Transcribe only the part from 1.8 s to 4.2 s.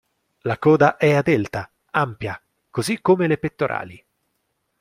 ampia, così come le pettorali.